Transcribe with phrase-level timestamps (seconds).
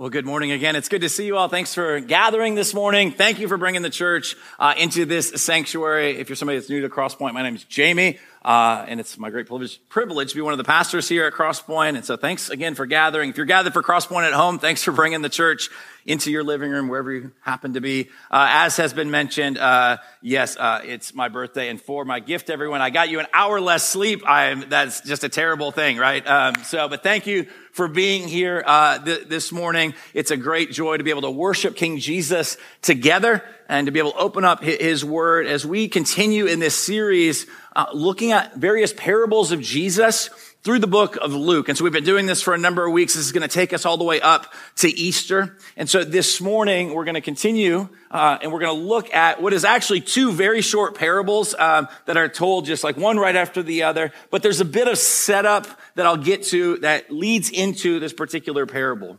[0.00, 0.76] Well, good morning again.
[0.76, 1.48] It's good to see you all.
[1.48, 3.12] Thanks for gathering this morning.
[3.12, 6.16] Thank you for bringing the church uh, into this sanctuary.
[6.16, 9.30] If you're somebody that's new to Crosspoint, my name is Jamie, uh, and it's my
[9.30, 11.96] great privilege, to be one of the pastors here at Crosspoint.
[11.96, 13.30] And so thanks again for gathering.
[13.30, 15.68] If you're gathered for Crosspoint at home, thanks for bringing the church
[16.06, 18.08] into your living room, wherever you happen to be.
[18.30, 22.48] Uh, as has been mentioned, uh, yes, uh, it's my birthday, and for my gift,
[22.48, 24.22] everyone, I got you an hour less sleep.
[24.26, 26.26] I'm, that's just a terrible thing, right?
[26.26, 29.94] Um, so, but thank you for being here uh, th- this morning.
[30.14, 33.98] It's a great joy to be able to worship King Jesus together and to be
[33.98, 38.56] able to open up his word as we continue in this series uh, looking at
[38.56, 40.30] various parables of Jesus
[40.62, 41.68] through the book of Luke.
[41.68, 43.14] And so we've been doing this for a number of weeks.
[43.14, 45.56] This is going to take us all the way up to Easter.
[45.76, 49.40] And so this morning we're going to continue uh, and we're going to look at
[49.40, 53.36] what is actually two very short parables um, that are told just like one right
[53.36, 54.12] after the other.
[54.30, 58.66] But there's a bit of setup that I'll get to that leads into this particular
[58.66, 59.18] parable.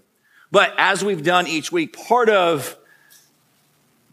[0.51, 2.77] But as we've done each week, part of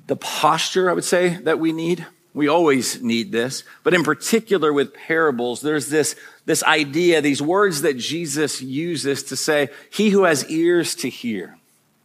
[0.06, 4.72] the posture, I would say, that we need we always need this, but in particular
[4.72, 10.24] with parables, there's this, this idea, these words that Jesus uses to say, he who
[10.24, 11.56] has ears to hear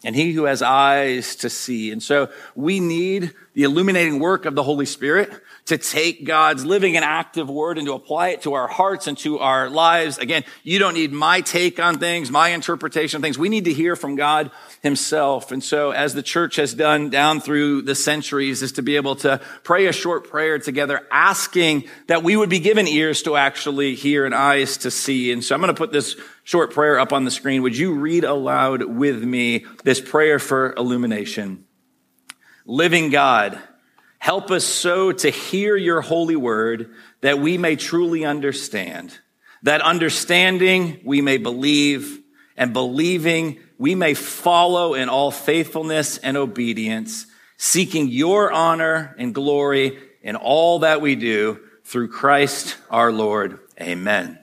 [0.04, 1.92] and he who has eyes to see.
[1.92, 5.32] And so we need the illuminating work of the Holy Spirit
[5.66, 9.18] to take God's living and active word and to apply it to our hearts and
[9.20, 10.18] to our lives.
[10.18, 13.38] Again, you don't need my take on things, my interpretation of things.
[13.38, 14.52] We need to hear from God
[14.82, 15.52] himself.
[15.52, 19.16] And so as the church has done down through the centuries is to be able
[19.18, 23.96] to pray a short prayer together, asking that we would be given ears to actually
[23.96, 25.32] hear and eyes to see.
[25.32, 27.62] And so I'm going to put this short prayer up on the screen.
[27.62, 31.66] Would you read aloud with me this prayer for illumination?
[32.66, 33.62] Living God,
[34.24, 39.20] Help us so to hear your holy word that we may truly understand.
[39.64, 42.22] That understanding we may believe
[42.56, 47.26] and believing we may follow in all faithfulness and obedience,
[47.58, 53.60] seeking your honor and glory in all that we do through Christ our Lord.
[53.82, 54.43] Amen.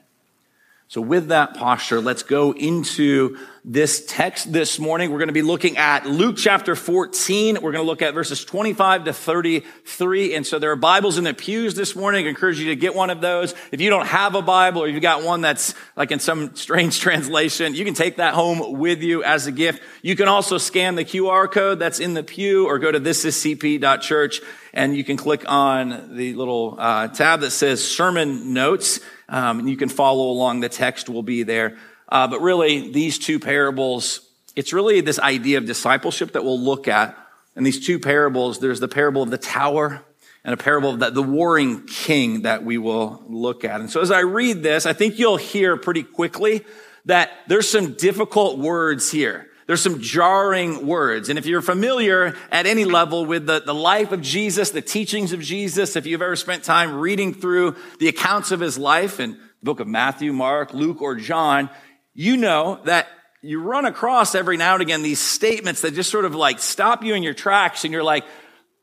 [0.91, 5.13] So with that posture, let's go into this text this morning.
[5.13, 7.63] We're going to be looking at Luke chapter 14.
[7.63, 10.35] We're going to look at verses 25 to 33.
[10.35, 12.27] And so there are Bibles in the pews this morning.
[12.27, 13.55] I encourage you to get one of those.
[13.71, 16.99] If you don't have a Bible or you've got one that's like in some strange
[17.01, 19.85] translation, you can take that home with you as a gift.
[20.03, 24.41] You can also scan the QR code that's in the pew or go to thisiscp.church
[24.73, 29.01] and you can click on the little uh, tab that says sermon notes.
[29.31, 30.61] Um, and you can follow along.
[30.61, 31.79] The text will be there.
[32.09, 36.89] Uh, but really, these two parables, it's really this idea of discipleship that we'll look
[36.89, 37.17] at.
[37.57, 40.03] And these two parables, there's the parable of the tower
[40.45, 43.81] and a parable of the, the warring king that we will look at.
[43.81, 46.65] And so as I read this, I think you'll hear pretty quickly
[47.05, 49.50] that there's some difficult words here.
[49.71, 51.29] There's some jarring words.
[51.29, 55.33] And if you're familiar at any level with the, the life of Jesus, the teachings
[55.33, 59.35] of Jesus, if you've ever spent time reading through the accounts of his life in
[59.35, 61.71] the book of Matthew, Mark, Luke, or John,
[62.15, 63.07] you know that
[63.43, 67.05] you run across every now and again these statements that just sort of like stop
[67.05, 68.25] you in your tracks and you're like,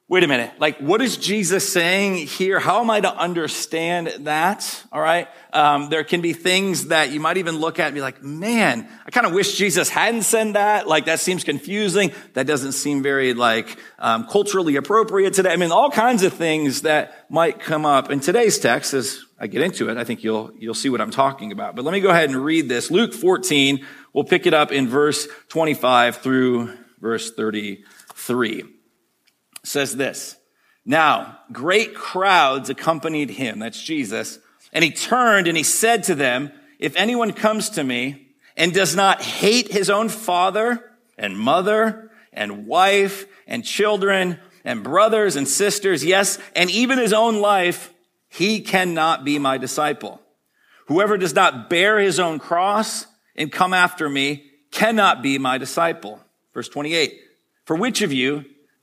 [0.09, 2.59] wait a minute, like what is Jesus saying here?
[2.59, 4.83] How am I to understand that?
[4.91, 5.27] All right.
[5.51, 8.87] Um, there can be things that you might even look at and be like, man,
[9.05, 10.87] I kind of wish Jesus hadn't said that.
[10.87, 12.13] Like that seems confusing.
[12.33, 15.51] That doesn't seem very like um, culturally appropriate today.
[15.51, 18.09] I mean, all kinds of things that might come up.
[18.09, 21.11] In today's text, as I get into it, I think you'll, you'll see what I'm
[21.11, 21.75] talking about.
[21.75, 22.89] But let me go ahead and read this.
[22.89, 28.76] Luke 14, we'll pick it up in verse 25 through verse 33.
[29.67, 30.37] Says this.
[30.85, 33.59] Now, great crowds accompanied him.
[33.59, 34.39] That's Jesus.
[34.71, 38.95] And he turned and he said to them, if anyone comes to me and does
[38.95, 46.05] not hate his own father and mother and wife and children and brothers and sisters,
[46.05, 47.93] yes, and even his own life,
[48.29, 50.21] he cannot be my disciple.
[50.85, 53.05] Whoever does not bear his own cross
[53.35, 56.21] and come after me cannot be my disciple.
[56.53, 57.19] Verse 28.
[57.65, 58.45] For which of you,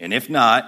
[0.00, 0.64] And if not,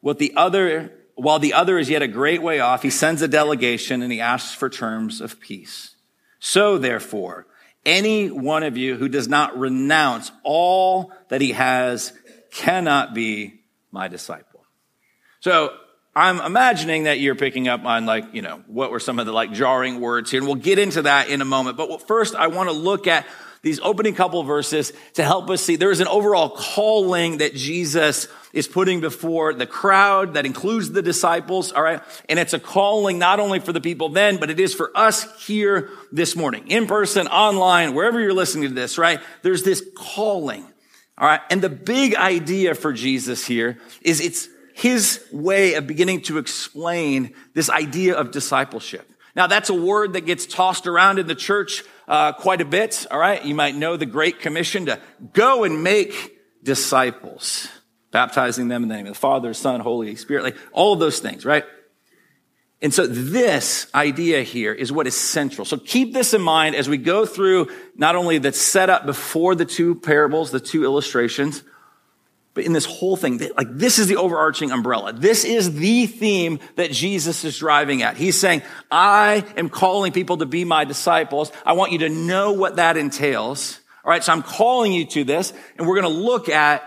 [0.00, 3.28] what the other, while the other is yet a great way off, he sends a
[3.28, 5.96] delegation and he asks for terms of peace.
[6.38, 7.46] So therefore,
[7.84, 12.12] Any one of you who does not renounce all that he has
[12.50, 13.60] cannot be
[13.90, 14.64] my disciple.
[15.40, 15.76] So
[16.16, 19.32] I'm imagining that you're picking up on like, you know, what were some of the
[19.32, 20.40] like jarring words here.
[20.40, 21.76] And we'll get into that in a moment.
[21.76, 23.26] But first, I want to look at
[23.64, 28.28] these opening couple verses to help us see there is an overall calling that Jesus
[28.52, 31.72] is putting before the crowd that includes the disciples.
[31.72, 32.00] All right.
[32.28, 35.44] And it's a calling not only for the people then, but it is for us
[35.44, 39.20] here this morning, in person, online, wherever you're listening to this, right?
[39.42, 40.64] There's this calling.
[41.18, 41.40] All right.
[41.50, 47.34] And the big idea for Jesus here is it's his way of beginning to explain
[47.54, 49.10] this idea of discipleship.
[49.36, 53.06] Now, that's a word that gets tossed around in the church uh, quite a bit.
[53.10, 53.44] All right.
[53.44, 55.00] You might know the Great Commission to
[55.32, 57.68] go and make disciples,
[58.10, 61.18] baptizing them in the name of the Father, Son, Holy Spirit, like all of those
[61.18, 61.64] things, right?
[62.80, 65.64] And so this idea here is what is central.
[65.64, 69.64] So keep this in mind as we go through not only the setup before the
[69.64, 71.62] two parables, the two illustrations,
[72.54, 75.12] but in this whole thing, like this is the overarching umbrella.
[75.12, 78.16] This is the theme that Jesus is driving at.
[78.16, 81.50] He's saying, I am calling people to be my disciples.
[81.66, 83.80] I want you to know what that entails.
[84.04, 84.22] All right.
[84.22, 86.82] So I'm calling you to this and we're going to look at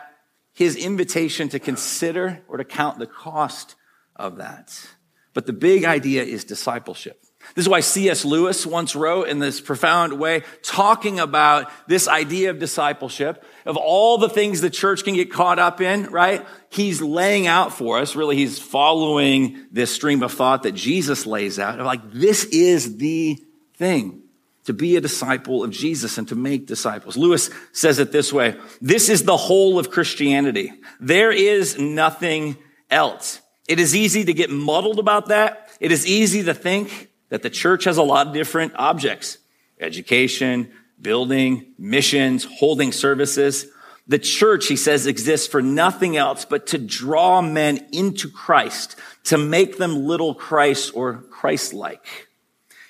[0.54, 3.76] his invitation to consider or to count the cost
[4.16, 4.88] of that.
[5.34, 7.22] But the big idea is discipleship.
[7.56, 8.26] This is why C.S.
[8.26, 14.18] Lewis once wrote in this profound way, talking about this idea of discipleship, of all
[14.18, 16.46] the things the church can get caught up in, right?
[16.70, 21.60] He's laying out for us, really, he's following this stream of thought that Jesus lays
[21.60, 21.80] out.
[21.80, 23.38] Like, this is the
[23.76, 24.24] thing
[24.66, 27.16] to be a disciple of Jesus and to make disciples.
[27.16, 28.58] Lewis says it this way.
[28.82, 30.74] This is the whole of Christianity.
[31.00, 32.58] There is nothing
[32.92, 33.42] else.
[33.68, 35.70] It is easy to get muddled about that.
[35.80, 39.38] It is easy to think that the church has a lot of different objects
[39.80, 43.68] education, building, missions, holding services.
[44.08, 48.96] The church, he says, exists for nothing else but to draw men into Christ,
[49.26, 52.28] to make them little Christ or Christ-like.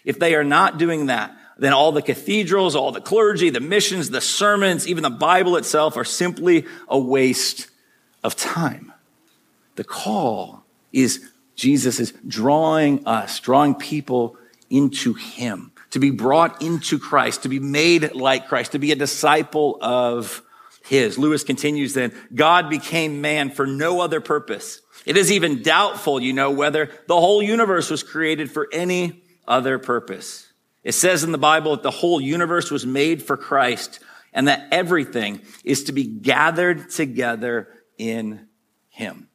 [0.05, 4.09] If they are not doing that, then all the cathedrals, all the clergy, the missions,
[4.09, 7.67] the sermons, even the Bible itself are simply a waste
[8.23, 8.93] of time.
[9.75, 10.63] The call
[10.93, 14.37] is Jesus is drawing us, drawing people
[14.69, 18.95] into Him, to be brought into Christ, to be made like Christ, to be a
[18.95, 20.43] disciple of
[20.85, 21.17] His.
[21.17, 24.81] Lewis continues then, God became man for no other purpose.
[25.05, 29.79] It is even doubtful, you know, whether the whole universe was created for any other
[29.79, 30.51] purpose.
[30.83, 33.99] It says in the Bible that the whole universe was made for Christ
[34.31, 38.47] and that everything is to be gathered together in
[38.89, 39.27] Him.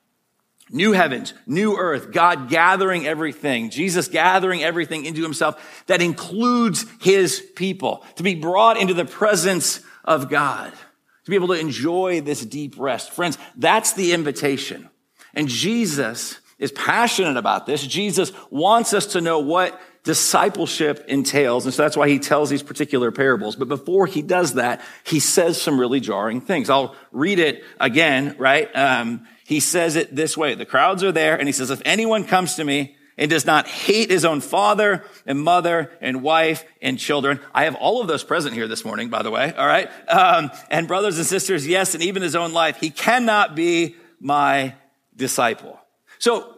[0.74, 7.46] New heavens, new earth, God gathering everything, Jesus gathering everything into himself that includes his
[7.54, 12.42] people to be brought into the presence of God, to be able to enjoy this
[12.42, 13.10] deep rest.
[13.10, 14.88] Friends, that's the invitation.
[15.34, 17.86] And Jesus is passionate about this.
[17.86, 21.64] Jesus wants us to know what discipleship entails.
[21.66, 23.56] And so that's why he tells these particular parables.
[23.56, 26.70] But before he does that, he says some really jarring things.
[26.70, 28.74] I'll read it again, right?
[28.74, 30.54] Um, he says it this way.
[30.54, 33.66] The crowds are there and he says, if anyone comes to me and does not
[33.66, 37.40] hate his own father and mother and wife and children.
[37.54, 39.52] I have all of those present here this morning, by the way.
[39.52, 39.90] All right.
[40.08, 42.78] Um, and brothers and sisters, yes, and even his own life.
[42.78, 44.74] He cannot be my
[45.14, 45.78] disciple.
[46.18, 46.56] So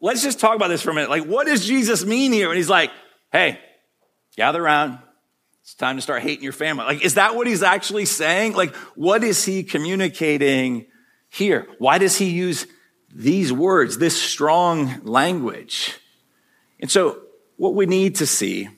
[0.00, 1.10] let's just talk about this for a minute.
[1.10, 2.48] Like, what does Jesus mean here?
[2.48, 2.92] And he's like,
[3.32, 3.58] hey,
[4.36, 4.98] gather around.
[5.62, 6.84] It's time to start hating your family.
[6.84, 8.52] Like, is that what he's actually saying?
[8.52, 10.86] Like, what is he communicating
[11.36, 11.66] here?
[11.78, 12.66] Why does he use
[13.14, 15.98] these words, this strong language?
[16.80, 17.20] And so
[17.56, 18.68] what we need to see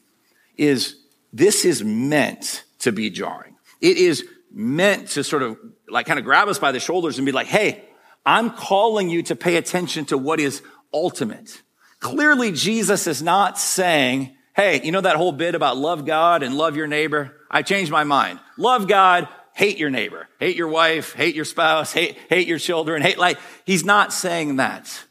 [0.57, 0.97] is
[1.33, 3.57] this is meant to be jarring.
[3.81, 5.57] It is meant to sort of
[5.88, 7.85] like kind of grab us by the shoulders and be like, Hey,
[8.27, 10.62] I'm calling you to pay attention to what is
[10.93, 11.62] ultimate.
[12.00, 16.57] Clearly, Jesus is not saying, Hey, you know that whole bit about love God and
[16.57, 17.37] love your neighbor?
[17.50, 18.41] I changed my mind.
[18.57, 23.03] Love God, hate your neighbor, hate your wife, hate your spouse, hate, hate your children,
[23.03, 25.05] hate like, he's not saying that.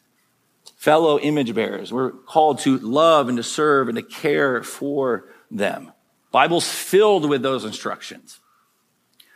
[0.77, 5.91] Fellow image bearers, we're called to love and to serve and to care for them.
[6.31, 8.39] Bible's filled with those instructions.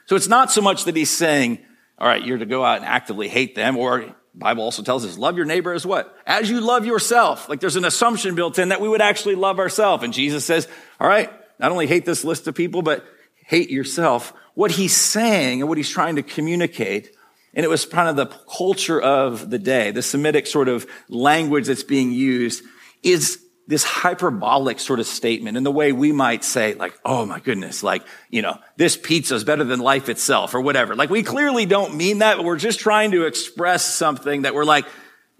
[0.06, 1.60] So it's not so much that he's saying,
[2.00, 5.18] all right, you're to go out and actively hate them, or Bible also tells us,
[5.18, 6.16] love your neighbor as what?
[6.26, 7.50] As you love yourself.
[7.50, 10.06] Like there's an assumption built in that we would actually love ourselves.
[10.06, 10.70] And Jesus says,
[11.02, 13.04] all right, not only hate this list of people, but
[13.46, 17.16] hate yourself what he's saying and what he's trying to communicate.
[17.54, 21.68] And it was kind of the culture of the day, the Semitic sort of language
[21.68, 22.64] that's being used
[23.04, 27.40] is this hyperbolic sort of statement in the way we might say, like, oh my
[27.40, 30.96] goodness, like, you know, this pizza is better than life itself or whatever.
[30.96, 34.66] Like, we clearly don't mean that, but we're just trying to express something that we're
[34.66, 34.86] like,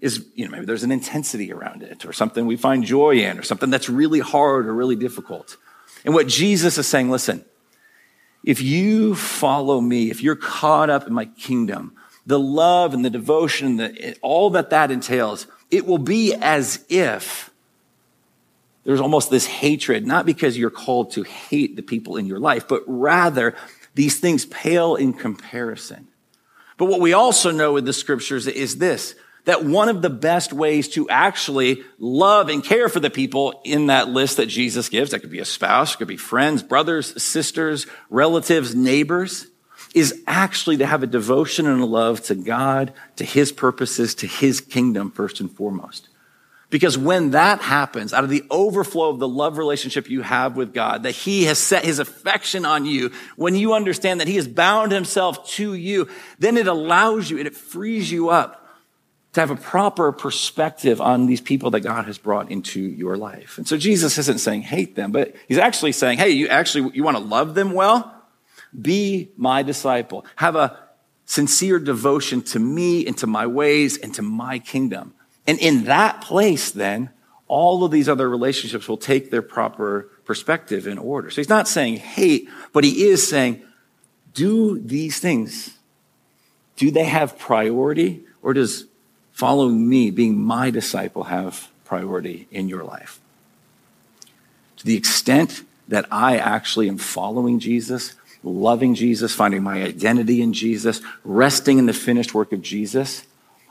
[0.00, 3.38] is, you know, maybe there's an intensity around it or something we find joy in
[3.38, 5.56] or something that's really hard or really difficult.
[6.04, 7.44] And what Jesus is saying, listen,
[8.44, 11.94] if you follow me, if you're caught up in my kingdom,
[12.26, 17.50] the love and the devotion, the, all that that entails, it will be as if
[18.84, 22.66] there's almost this hatred, not because you're called to hate the people in your life,
[22.66, 23.54] but rather
[23.94, 26.08] these things pale in comparison.
[26.78, 30.52] But what we also know with the scriptures is this, that one of the best
[30.52, 35.10] ways to actually love and care for the people in that list that Jesus gives,
[35.10, 39.48] that could be a spouse, could be friends, brothers, sisters, relatives, neighbors,
[39.94, 44.26] is actually to have a devotion and a love to God, to his purposes, to
[44.26, 46.08] his kingdom first and foremost.
[46.70, 50.72] Because when that happens, out of the overflow of the love relationship you have with
[50.72, 54.48] God, that He has set His affection on you, when you understand that He has
[54.48, 56.08] bound Himself to you,
[56.38, 58.61] then it allows you and it frees you up
[59.32, 63.56] to have a proper perspective on these people that God has brought into your life.
[63.56, 67.02] And so Jesus isn't saying hate them, but he's actually saying, hey, you actually, you
[67.02, 68.14] want to love them well?
[68.78, 70.26] Be my disciple.
[70.36, 70.78] Have a
[71.24, 75.14] sincere devotion to me and to my ways and to my kingdom.
[75.46, 77.10] And in that place, then,
[77.48, 81.30] all of these other relationships will take their proper perspective in order.
[81.30, 83.62] So he's not saying hate, but he is saying,
[84.34, 85.76] do these things.
[86.76, 88.86] Do they have priority or does
[89.32, 93.20] following me, being my disciple, have priority in your life.
[94.78, 100.52] To the extent that I actually am following Jesus, loving Jesus, finding my identity in
[100.52, 103.24] Jesus, resting in the finished work of Jesus,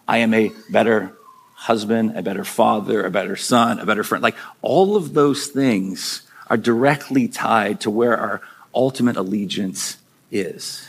[0.08, 1.14] I am a better
[1.56, 4.24] husband, a better father, a better son, a better friend.
[4.24, 8.42] Like all of those things are directly tied to where our
[8.74, 9.98] ultimate allegiance
[10.32, 10.88] is.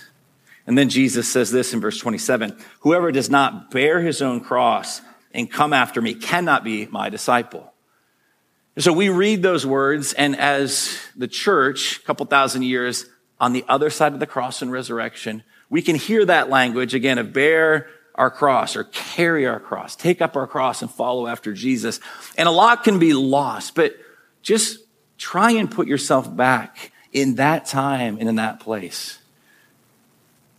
[0.66, 5.00] And then Jesus says this in verse 27 Whoever does not bear his own cross
[5.32, 7.72] and come after me cannot be my disciple.
[8.78, 13.04] So we read those words, and as the church, a couple thousand years
[13.38, 17.18] on the other side of the cross and resurrection, we can hear that language again
[17.18, 21.52] of bear our cross or carry our cross, take up our cross and follow after
[21.52, 22.00] Jesus.
[22.38, 23.94] And a lot can be lost, but
[24.42, 24.78] just
[25.18, 29.18] try and put yourself back in that time and in that place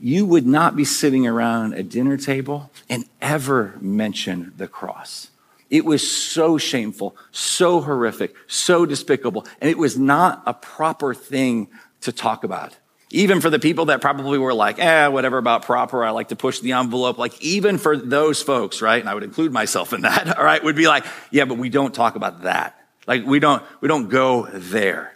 [0.04, 5.30] you would not be sitting around a dinner table and ever mention the cross.
[5.70, 11.70] It was so shameful, so horrific, so despicable, and it was not a proper thing
[12.02, 12.76] to talk about.
[13.12, 16.36] Even for the people that probably were like, eh, whatever about proper, I like to
[16.36, 17.18] push the envelope.
[17.18, 19.00] Like, even for those folks, right?
[19.00, 20.62] And I would include myself in that, all right?
[20.62, 22.78] Would be like, yeah, but we don't talk about that.
[23.08, 25.13] Like, we don't, we don't go there.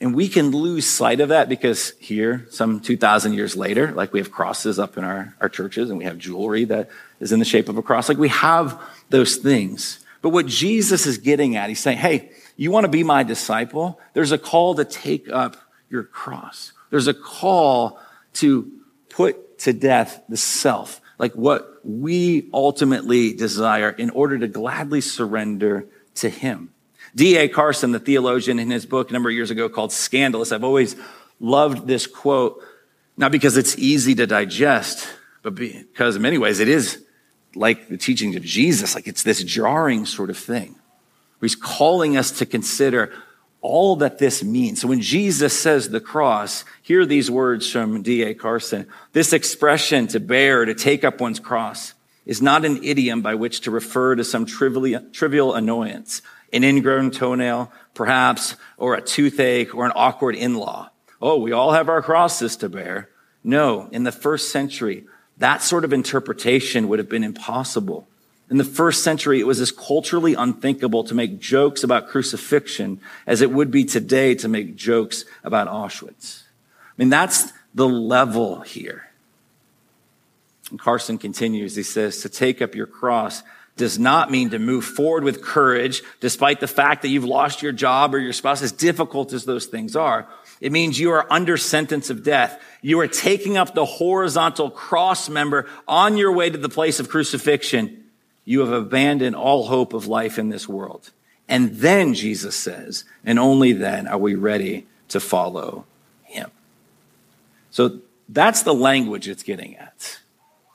[0.00, 4.18] And we can lose sight of that because here, some 2,000 years later, like we
[4.18, 6.88] have crosses up in our, our churches and we have jewelry that
[7.20, 8.08] is in the shape of a cross.
[8.08, 8.80] Like we have
[9.10, 10.04] those things.
[10.22, 14.00] But what Jesus is getting at, he's saying, hey, you want to be my disciple?
[14.14, 15.56] There's a call to take up
[15.90, 16.72] your cross.
[16.88, 17.98] There's a call
[18.34, 18.70] to
[19.10, 25.86] put to death the self, like what we ultimately desire in order to gladly surrender
[26.16, 26.72] to him.
[27.14, 27.48] D.A.
[27.48, 30.96] Carson, the theologian, in his book a number of years ago called Scandalous, I've always
[31.40, 32.62] loved this quote,
[33.16, 35.08] not because it's easy to digest,
[35.42, 37.02] but because in many ways it is
[37.54, 40.76] like the teachings of Jesus, like it's this jarring sort of thing.
[41.40, 43.12] He's calling us to consider
[43.62, 44.80] all that this means.
[44.80, 48.34] So when Jesus says the cross, hear these words from D.A.
[48.34, 48.86] Carson.
[49.12, 53.62] This expression to bear, to take up one's cross, is not an idiom by which
[53.62, 56.22] to refer to some trivial, trivial annoyance
[56.52, 60.90] an ingrown toenail, perhaps, or a toothache or an awkward in-law.
[61.22, 63.08] Oh, we all have our crosses to bear.
[63.44, 65.04] No, in the first century,
[65.38, 68.06] that sort of interpretation would have been impossible.
[68.50, 73.42] In the first century, it was as culturally unthinkable to make jokes about crucifixion as
[73.42, 76.42] it would be today to make jokes about Auschwitz.
[76.42, 79.06] I mean, that's the level here.
[80.70, 83.42] And Carson continues, he says, to take up your cross
[83.80, 87.72] does not mean to move forward with courage, despite the fact that you've lost your
[87.72, 90.28] job or your spouse, as difficult as those things are.
[90.60, 92.62] It means you are under sentence of death.
[92.82, 97.08] You are taking up the horizontal cross member on your way to the place of
[97.08, 98.04] crucifixion.
[98.44, 101.10] You have abandoned all hope of life in this world.
[101.48, 105.86] And then Jesus says, and only then are we ready to follow
[106.24, 106.50] him.
[107.70, 110.20] So that's the language it's getting at.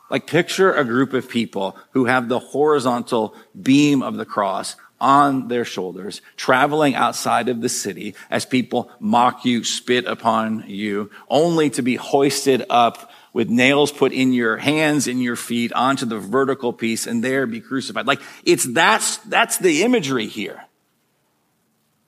[0.09, 5.47] Like picture a group of people who have the horizontal beam of the cross on
[5.47, 11.69] their shoulders, traveling outside of the city as people mock you, spit upon you, only
[11.71, 16.17] to be hoisted up with nails put in your hands and your feet onto the
[16.17, 18.07] vertical piece and there be crucified.
[18.07, 20.63] Like it's that's, that's the imagery here.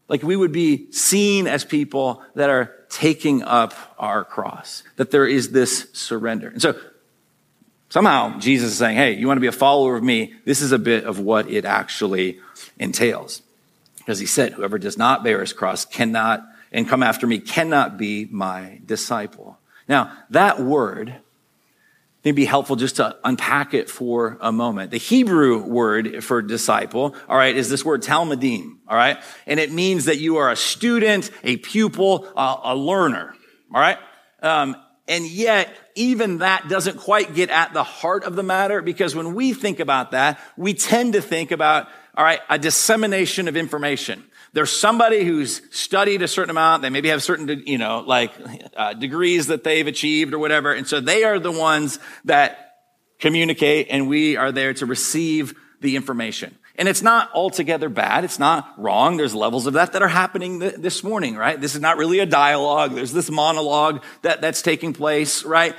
[0.07, 5.27] Like we would be seen as people that are taking up our cross, that there
[5.27, 6.47] is this surrender.
[6.47, 6.79] And so
[7.89, 10.33] somehow Jesus is saying, Hey, you want to be a follower of me?
[10.45, 12.39] This is a bit of what it actually
[12.79, 13.41] entails.
[13.97, 16.41] Because he said, whoever does not bear his cross cannot
[16.71, 19.57] and come after me cannot be my disciple.
[19.87, 21.15] Now, that word
[22.23, 24.91] may be helpful just to unpack it for a moment.
[24.91, 29.17] The Hebrew word for disciple, all right, is this word talmidim, all right?
[29.45, 33.33] And it means that you are a student, a pupil, a, a learner,
[33.73, 33.97] all right?
[34.41, 34.75] Um,
[35.07, 39.35] and yet, even that doesn't quite get at the heart of the matter because when
[39.35, 44.23] we think about that, we tend to think about, all right, a dissemination of information.
[44.53, 46.81] There's somebody who's studied a certain amount.
[46.81, 48.33] They maybe have certain, you know, like
[48.75, 50.73] uh, degrees that they've achieved or whatever.
[50.73, 52.75] And so they are the ones that
[53.19, 56.57] communicate and we are there to receive the information.
[56.77, 58.23] And it's not altogether bad.
[58.23, 59.17] It's not wrong.
[59.17, 61.59] There's levels of that that are happening th- this morning, right?
[61.59, 62.93] This is not really a dialogue.
[62.93, 65.75] There's this monologue that, that's taking place, right?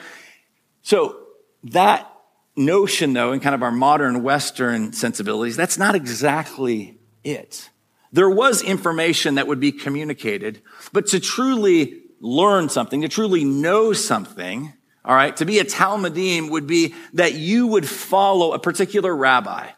[0.83, 1.21] So
[1.65, 2.13] that
[2.57, 7.71] notion, though, in kind of our modern Western sensibilities, that's not exactly it.
[8.11, 10.63] There was information that would be communicated,
[10.93, 14.73] but to truly learn something, to truly know something,
[15.05, 19.69] all right, to be a talmidim would be that you would follow a particular rabbi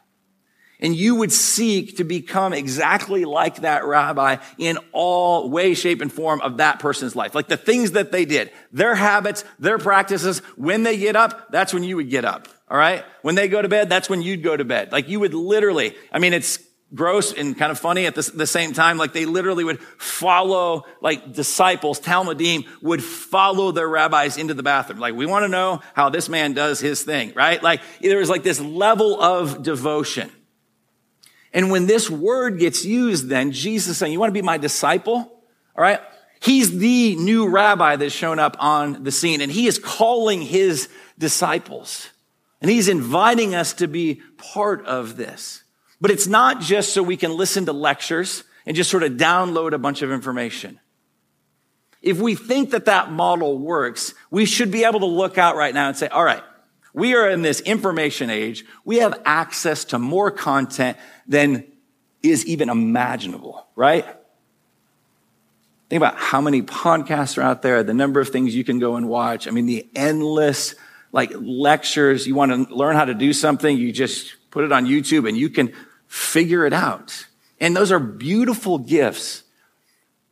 [0.80, 6.12] and you would seek to become exactly like that rabbi in all way, shape, and
[6.12, 7.34] form of that person's life.
[7.34, 11.72] Like the things that they did, their habits, their practices, when they get up, that's
[11.72, 12.48] when you would get up.
[12.68, 13.04] All right.
[13.22, 14.92] When they go to bed, that's when you'd go to bed.
[14.92, 16.60] Like you would literally, I mean, it's
[16.94, 18.96] gross and kind of funny at the, the, same time.
[18.96, 24.98] Like they literally would follow, like disciples, talmidim would follow their rabbis into the bathroom.
[24.98, 27.62] Like we want to know how this man does his thing, right?
[27.62, 30.30] Like there was like this level of devotion.
[31.52, 35.14] And when this word gets used, then Jesus saying, you want to be my disciple?
[35.16, 36.00] All right.
[36.40, 40.88] He's the new rabbi that's shown up on the scene and he is calling his
[41.18, 42.08] disciples
[42.60, 45.62] and he's inviting us to be part of this.
[46.00, 49.72] But it's not just so we can listen to lectures and just sort of download
[49.72, 50.80] a bunch of information.
[52.00, 55.74] If we think that that model works, we should be able to look out right
[55.74, 56.42] now and say, all right,
[56.94, 58.64] we are in this information age.
[58.84, 60.96] We have access to more content
[61.30, 61.64] than
[62.22, 64.04] is even imaginable, right?
[65.88, 68.96] Think about how many podcasts are out there, the number of things you can go
[68.96, 69.48] and watch.
[69.48, 70.74] I mean, the endless
[71.12, 72.26] like lectures.
[72.26, 75.36] You want to learn how to do something, you just put it on YouTube and
[75.36, 75.72] you can
[76.06, 77.26] figure it out.
[77.60, 79.44] And those are beautiful gifts.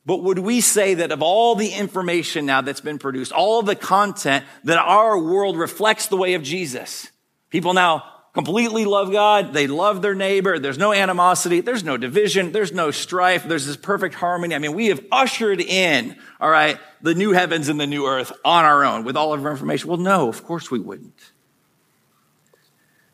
[0.05, 3.77] But would we say that of all the information now that's been produced, all the
[3.77, 7.09] content, that our world reflects the way of Jesus?
[7.51, 8.05] People now
[8.39, 9.53] completely love God.
[9.53, 10.61] They love their neighbor.
[10.61, 11.61] There's no animosity.
[11.61, 12.53] There's no division.
[12.53, 13.43] There's no strife.
[13.43, 14.55] There's this perfect harmony.
[14.55, 18.31] I mean, we have ushered in, all right, the new heavens and the new earth
[18.45, 19.89] on our own with all of our information.
[19.89, 21.19] Well, no, of course we wouldn't.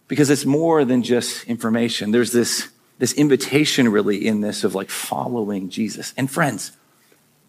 [0.08, 2.10] Because it's more than just information.
[2.10, 6.12] There's this, this invitation really in this of like following Jesus.
[6.18, 6.72] And friends,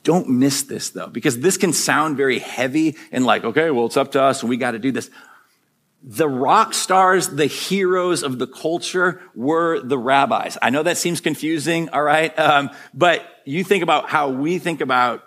[0.05, 3.97] don't miss this though, because this can sound very heavy and like, okay, well, it's
[3.97, 5.09] up to us and we got to do this.
[6.07, 10.57] The rock stars, the heroes of the culture were the rabbis.
[10.61, 12.37] I know that seems confusing, all right?
[12.37, 15.23] Um, but you think about how we think about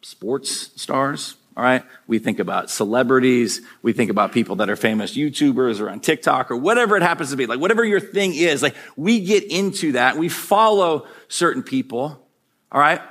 [0.00, 1.84] sports stars, all right?
[2.06, 3.60] We think about celebrities.
[3.82, 7.30] We think about people that are famous YouTubers or on TikTok or whatever it happens
[7.30, 7.44] to be.
[7.44, 10.16] Like whatever your thing is, like we get into that.
[10.16, 12.26] We follow certain people,
[12.72, 13.02] all right?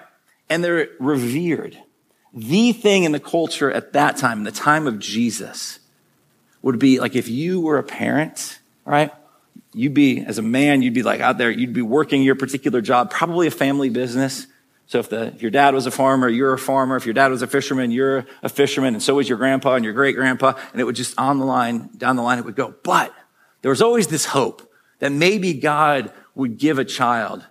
[0.50, 1.78] and they're revered.
[2.34, 5.80] The thing in the culture at that time, in the time of Jesus,
[6.62, 9.12] would be like if you were a parent, right?
[9.74, 12.82] You'd be, as a man, you'd be like out there, you'd be working your particular
[12.82, 14.48] job, probably a family business.
[14.88, 16.96] So if, the, if your dad was a farmer, you're a farmer.
[16.96, 18.94] If your dad was a fisherman, you're a fisherman.
[18.94, 20.54] And so was your grandpa and your great grandpa.
[20.72, 22.74] And it would just on the line, down the line, it would go.
[22.84, 23.14] But
[23.62, 27.46] there was always this hope that maybe God would give a child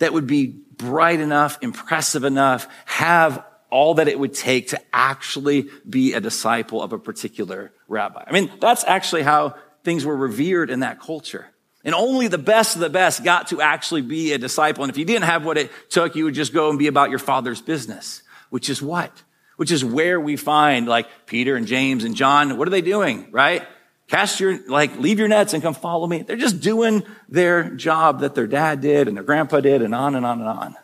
[0.00, 5.68] that would be bright enough, impressive enough, have all that it would take to actually
[5.88, 8.22] be a disciple of a particular rabbi.
[8.24, 11.46] I mean, that's actually how things were revered in that culture.
[11.84, 14.84] And only the best of the best got to actually be a disciple.
[14.84, 17.10] And if you didn't have what it took, you would just go and be about
[17.10, 19.10] your father's business, which is what?
[19.56, 22.56] Which is where we find like Peter and James and John.
[22.56, 23.66] What are they doing, right?
[24.06, 26.22] Cast your, like, leave your nets and come follow me.
[26.22, 30.14] They're just doing their job that their dad did and their grandpa did and on
[30.14, 30.76] and on and on.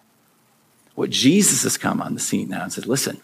[1.00, 3.22] What Jesus has come on the scene now and said, listen,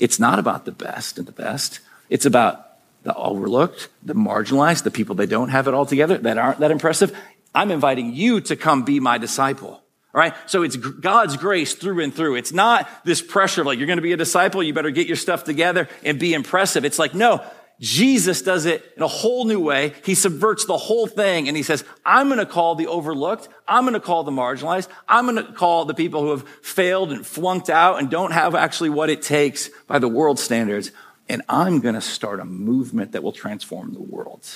[0.00, 1.78] it's not about the best and the best.
[2.10, 2.66] It's about
[3.04, 6.72] the overlooked, the marginalized, the people that don't have it all together, that aren't that
[6.72, 7.16] impressive.
[7.54, 9.68] I'm inviting you to come be my disciple.
[9.68, 9.80] All
[10.12, 10.34] right.
[10.46, 12.34] So it's God's grace through and through.
[12.34, 14.60] It's not this pressure of like, you're going to be a disciple.
[14.60, 16.84] You better get your stuff together and be impressive.
[16.84, 17.44] It's like, no,
[17.80, 19.94] Jesus does it in a whole new way.
[20.04, 23.48] He subverts the whole thing and he says, I'm going to call the overlooked.
[23.66, 24.88] I'm going to call the marginalized.
[25.08, 28.54] I'm going to call the people who have failed and flunked out and don't have
[28.54, 30.92] actually what it takes by the world standards.
[31.28, 34.46] And I'm going to start a movement that will transform the world.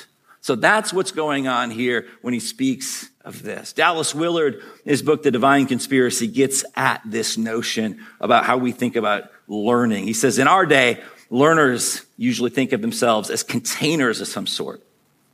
[0.41, 3.73] So that's what's going on here when he speaks of this.
[3.73, 8.73] Dallas Willard, in his book, The Divine Conspiracy, gets at this notion about how we
[8.73, 10.05] think about learning.
[10.05, 14.83] He says, in our day, learners usually think of themselves as containers of some sort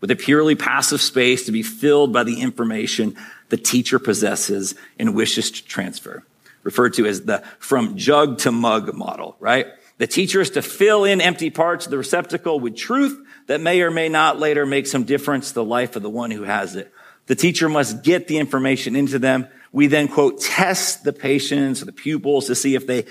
[0.01, 3.17] with a purely passive space to be filled by the information
[3.49, 6.25] the teacher possesses and wishes to transfer,
[6.63, 9.67] referred to as the from jug to mug model, right?
[9.99, 13.81] The teacher is to fill in empty parts of the receptacle with truth that may
[13.83, 16.75] or may not later make some difference to the life of the one who has
[16.75, 16.93] it.
[17.27, 19.47] The teacher must get the information into them.
[19.73, 23.07] We then, quote, test the patients or the pupils to see if they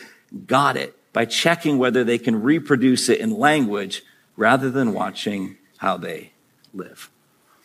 [0.45, 4.03] got it by checking whether they can reproduce it in language
[4.35, 6.33] rather than watching how they
[6.73, 7.09] live.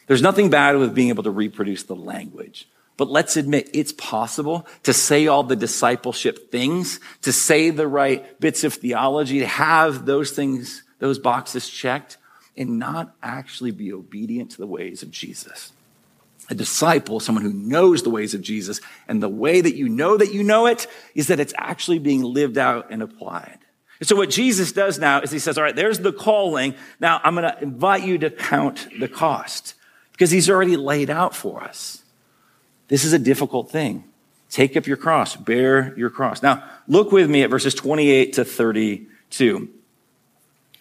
[0.06, 2.68] There's nothing bad with being able to reproduce the language.
[2.96, 8.38] But let's admit it's possible to say all the discipleship things, to say the right
[8.40, 12.16] bits of theology, to have those things, those boxes checked,
[12.56, 15.72] and not actually be obedient to the ways of Jesus.
[16.50, 20.16] A disciple, someone who knows the ways of Jesus, and the way that you know
[20.16, 23.58] that you know it is that it's actually being lived out and applied.
[24.00, 26.74] And so what Jesus does now is he says, all right, there's the calling.
[27.00, 29.74] Now I'm going to invite you to count the cost
[30.12, 32.02] because he's already laid out for us.
[32.88, 34.04] This is a difficult thing.
[34.50, 36.42] Take up your cross, bear your cross.
[36.42, 39.68] Now, look with me at verses 28 to 32.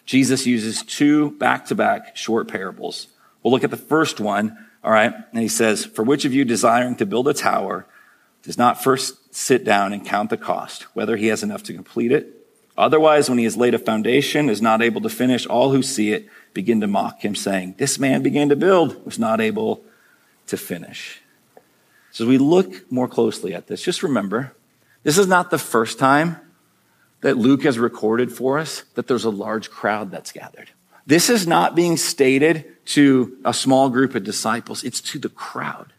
[0.06, 3.08] Jesus uses two back to back short parables.
[3.42, 5.12] We'll look at the first one, all right?
[5.32, 7.86] And he says, For which of you desiring to build a tower
[8.42, 12.12] does not first sit down and count the cost, whether he has enough to complete
[12.12, 12.34] it?
[12.76, 16.12] Otherwise, when he has laid a foundation, is not able to finish, all who see
[16.12, 19.82] it begin to mock him, saying, This man began to build, was not able
[20.46, 21.20] to finish.
[22.12, 24.54] So as we look more closely at this, just remember,
[25.02, 26.36] this is not the first time
[27.20, 30.70] that Luke has recorded for us that there's a large crowd that's gathered.
[31.06, 34.84] This is not being stated to a small group of disciples.
[34.84, 35.92] It's to the crowd.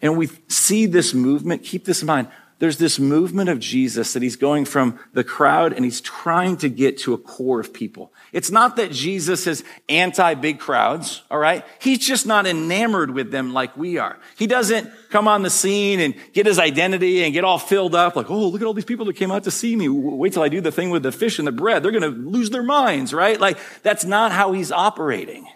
[0.00, 1.62] And we see this movement.
[1.62, 5.74] Keep this in mind there's this movement of Jesus that he's going from the crowd
[5.74, 8.12] and he's trying to get to a core of people.
[8.32, 11.64] It's not that Jesus is anti big crowds, all right?
[11.80, 14.18] He's just not enamored with them like we are.
[14.38, 18.16] He doesn't come on the scene and get his identity and get all filled up
[18.16, 19.90] like, oh, look at all these people that came out to see me.
[19.90, 21.82] Wait till I do the thing with the fish and the bread.
[21.82, 23.38] They're going to lose their minds, right?
[23.38, 25.46] Like, that's not how he's operating.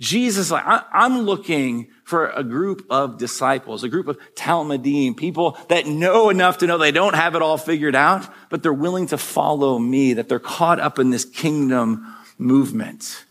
[0.00, 5.58] Jesus, like, I, am looking for a group of disciples, a group of talmidim, people
[5.68, 9.08] that know enough to know they don't have it all figured out, but they're willing
[9.08, 13.26] to follow me, that they're caught up in this kingdom movement.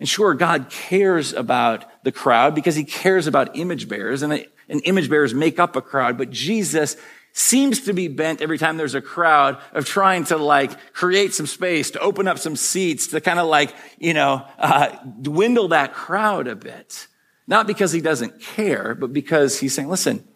[0.00, 4.32] And sure, God cares about the crowd because he cares about image bearers and,
[4.68, 6.96] and image bearers make up a crowd, but Jesus
[7.32, 11.46] seems to be bent every time there's a crowd of trying to like create some
[11.46, 14.88] space, to open up some seats, to kind of like, you know, uh,
[15.20, 17.06] dwindle that crowd a bit.
[17.46, 20.26] Not because he doesn't care, but because he's saying, listen,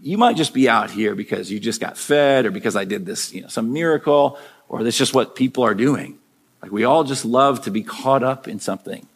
[0.00, 3.06] you might just be out here because you just got fed or because I did
[3.06, 6.18] this, you know, some miracle or that's just what people are doing.
[6.60, 9.06] Like we all just love to be caught up in something.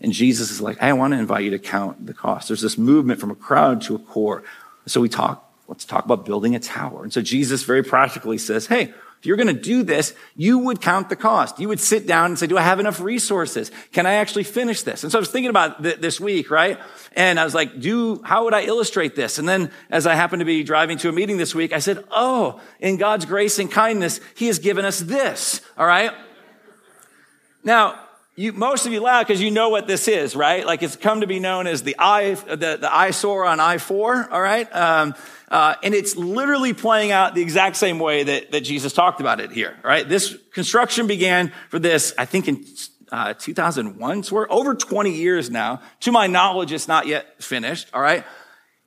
[0.00, 2.48] And Jesus is like, I want to invite you to count the cost.
[2.48, 4.42] There's this movement from a crowd to a core.
[4.86, 7.02] So we talk Let's talk about building a tower.
[7.02, 10.80] And so Jesus very practically says, Hey, if you're going to do this, you would
[10.80, 11.60] count the cost.
[11.60, 13.70] You would sit down and say, do I have enough resources?
[13.92, 15.04] Can I actually finish this?
[15.04, 16.76] And so I was thinking about th- this week, right?
[17.14, 19.38] And I was like, do, how would I illustrate this?
[19.38, 22.04] And then as I happened to be driving to a meeting this week, I said,
[22.10, 25.60] oh, in God's grace and kindness, he has given us this.
[25.78, 26.10] All right.
[27.62, 28.00] Now,
[28.34, 30.66] you, most of you laugh because you know what this is, right?
[30.66, 34.42] Like it's come to be known as the I, the, the eyesore on I-4, all
[34.42, 34.66] right?
[34.74, 35.14] Um,
[35.52, 39.38] uh, and it's literally playing out the exact same way that, that Jesus talked about
[39.38, 40.08] it here, right?
[40.08, 42.64] This construction began for this, I think in
[43.12, 45.82] uh, 2001, so we're over 20 years now.
[46.00, 48.24] To my knowledge, it's not yet finished, all right?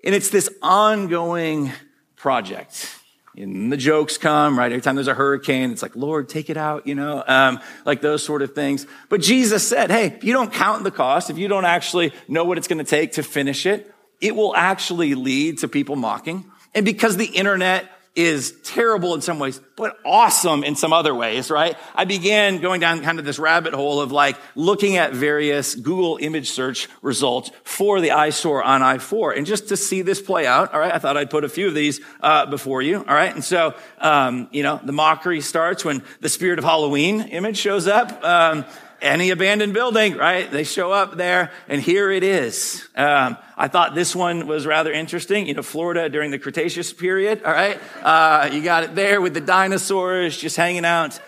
[0.04, 1.72] And it's this ongoing
[2.16, 2.90] project
[3.38, 4.72] and the jokes come, right?
[4.72, 8.02] Every time there's a hurricane, it's like, Lord, take it out, you know, um, like
[8.02, 8.88] those sort of things.
[9.10, 12.44] But Jesus said, hey, if you don't count the cost, if you don't actually know
[12.44, 16.50] what it's going to take to finish it, it will actually lead to people mocking.
[16.76, 21.52] And because the internet is terrible in some ways, but awesome in some other ways,
[21.52, 21.76] right?
[21.94, 26.18] I began going down kind of this rabbit hole of like looking at various Google
[26.22, 29.38] image search results for the eyesore on I-4.
[29.38, 31.68] And just to see this play out, all right, I thought I'd put a few
[31.68, 33.34] of these uh, before you, all right?
[33.34, 37.86] And so, um, you know, the mockery starts when the spirit of Halloween image shows
[37.86, 38.24] up.
[38.24, 38.66] Um,
[39.02, 40.50] any abandoned building, right?
[40.50, 42.88] They show up there and here it is.
[42.96, 45.48] Um, I thought this one was rather interesting.
[45.48, 47.80] You know, Florida during the Cretaceous period, all right?
[48.02, 51.20] Uh, you got it there with the dinosaurs just hanging out.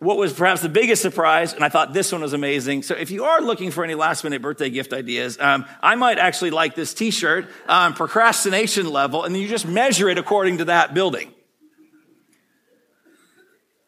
[0.00, 2.84] What was perhaps the biggest surprise, and I thought this one was amazing.
[2.84, 6.18] So if you are looking for any last minute birthday gift ideas, um, I might
[6.18, 10.94] actually like this t-shirt, um, procrastination level, and you just measure it according to that
[10.94, 11.34] building.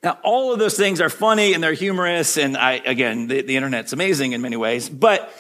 [0.03, 2.39] Now, all of those things are funny and they're humorous.
[2.39, 4.89] And I, again, the, the internet's amazing in many ways.
[4.89, 5.31] But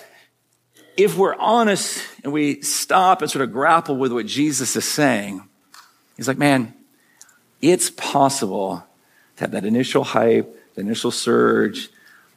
[0.96, 5.42] if we're honest and we stop and sort of grapple with what Jesus is saying,
[6.16, 6.74] he's like, man,
[7.62, 8.84] it's possible
[9.36, 11.88] to have that initial hype, the initial surge,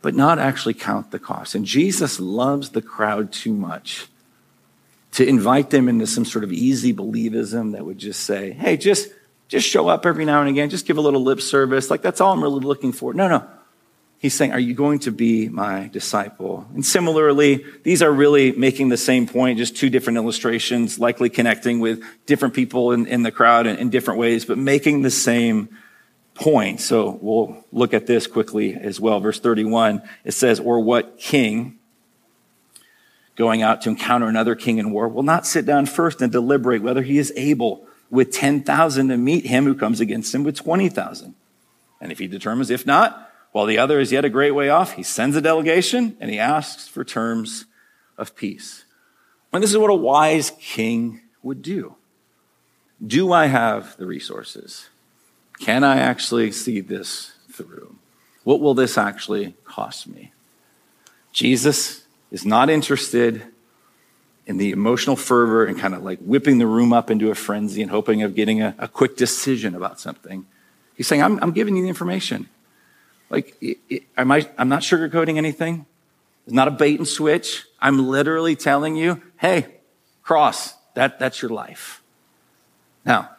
[0.01, 1.55] but not actually count the cost.
[1.55, 4.07] And Jesus loves the crowd too much
[5.13, 9.09] to invite them into some sort of easy believism that would just say, hey, just
[9.53, 11.91] just show up every now and again, just give a little lip service.
[11.91, 13.13] Like, that's all I'm really looking for.
[13.13, 13.47] No, no.
[14.17, 16.65] He's saying, Are you going to be my disciple?
[16.73, 21.79] And similarly, these are really making the same point, just two different illustrations, likely connecting
[21.79, 25.69] with different people in, in the crowd in, in different ways, but making the same
[26.33, 26.81] point.
[26.81, 29.19] So we'll look at this quickly as well.
[29.19, 31.77] Verse 31, it says, Or what king
[33.35, 36.81] going out to encounter another king in war will not sit down first and deliberate
[36.81, 41.34] whether he is able with 10,000 to meet him who comes against him with 20,000.
[41.99, 44.93] And if he determines, if not, while the other is yet a great way off,
[44.93, 47.65] he sends a delegation and he asks for terms
[48.15, 48.86] of peace.
[49.52, 51.95] And this is what a wise king would do.
[53.06, 54.89] Do I have the resources?
[55.60, 57.95] Can I actually see this through?
[58.43, 60.34] What will this actually cost me?
[61.32, 63.47] Jesus is not interested
[64.45, 67.82] in the emotional fervor and kind of like whipping the room up into a frenzy
[67.82, 70.45] and hoping of getting a, a quick decision about something.
[70.95, 72.49] He's saying, I'm, I'm giving you the information.
[73.29, 75.86] Like, it, it, am I, I'm not sugarcoating anything.
[76.45, 77.63] It's not a bait and switch.
[77.82, 79.75] I'm literally telling you, hey,
[80.23, 82.01] cross, that, that's your life.
[83.06, 83.29] Now,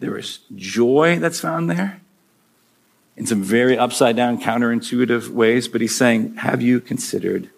[0.00, 2.00] there is joy that's found there
[3.16, 7.50] in some very upside down, counterintuitive ways, but he's saying, have you considered,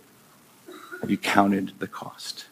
[1.00, 2.46] have you counted the cost?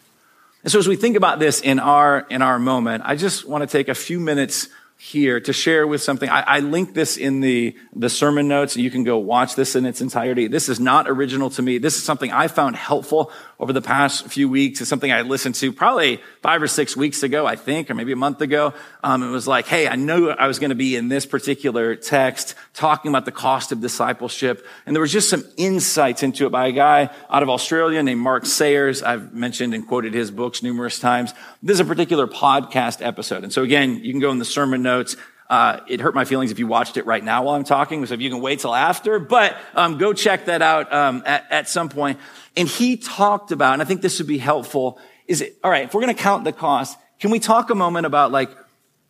[0.62, 3.62] And so as we think about this in our, in our moment, I just want
[3.62, 4.68] to take a few minutes
[5.00, 6.28] here to share with something.
[6.28, 8.76] I, I link this in the, the sermon notes.
[8.76, 10.48] You can go watch this in its entirety.
[10.48, 11.78] This is not original to me.
[11.78, 13.30] This is something I found helpful
[13.60, 14.80] over the past few weeks.
[14.80, 18.10] It's something I listened to probably five or six weeks ago, I think, or maybe
[18.10, 18.74] a month ago.
[19.04, 21.94] Um, it was like, hey, I know I was going to be in this particular
[21.94, 24.66] text talking about the cost of discipleship.
[24.84, 28.20] And there was just some insights into it by a guy out of Australia named
[28.20, 29.04] Mark Sayers.
[29.04, 31.34] I've mentioned and quoted his books numerous times.
[31.62, 33.44] This is a particular podcast episode.
[33.44, 35.16] And so again, you can go in the sermon notes.
[35.48, 38.12] Uh, it hurt my feelings if you watched it right now while I'm talking, so
[38.14, 41.68] if you can wait till after, but um, go check that out um, at, at
[41.68, 42.18] some point.
[42.54, 45.84] And he talked about, and I think this would be helpful, is it, all right,
[45.84, 48.50] if we're going to count the cost, can we talk a moment about like,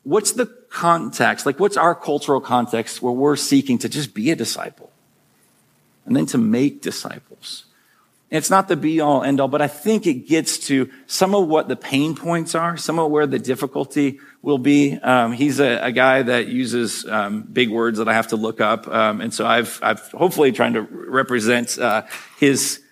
[0.04, 1.44] what's the context?
[1.44, 4.90] Like, what's our cultural context where we're seeking to just be a disciple
[6.06, 7.64] and then to make disciples?
[8.30, 11.48] It's not the be all end all, but I think it gets to some of
[11.48, 14.94] what the pain points are, some of where the difficulty will be.
[14.94, 18.60] Um, he's a, a, guy that uses um, big words that I have to look
[18.60, 22.02] up, um, and so I've, I've hopefully trying to represent uh,
[22.38, 22.82] his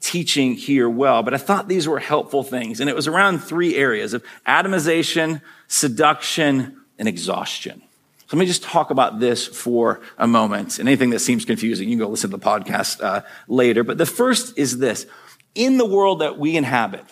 [0.00, 1.22] teaching here well.
[1.22, 5.42] But I thought these were helpful things, and it was around three areas of atomization,
[5.68, 7.81] seduction, and exhaustion.
[8.32, 10.78] So let me just talk about this for a moment.
[10.78, 13.84] And anything that seems confusing, you can go listen to the podcast uh, later.
[13.84, 15.04] But the first is this.
[15.54, 17.04] In the world that we inhabit,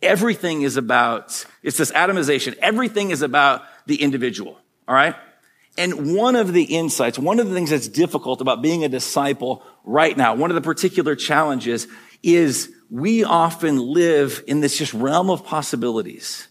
[0.00, 2.56] everything is about, it's this atomization.
[2.62, 4.58] Everything is about the individual.
[4.88, 5.14] All right.
[5.76, 9.62] And one of the insights, one of the things that's difficult about being a disciple
[9.84, 11.86] right now, one of the particular challenges
[12.22, 16.48] is we often live in this just realm of possibilities.